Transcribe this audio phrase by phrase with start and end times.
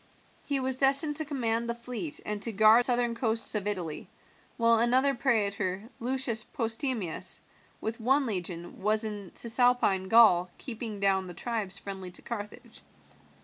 [0.43, 4.09] He was destined to command the fleet and to guard the southern coasts of Italy,
[4.57, 7.39] while another praetor, Lucius Postumius,
[7.81, 12.81] with one legion, was in Cisalpine Gaul keeping down the tribes friendly to Carthage.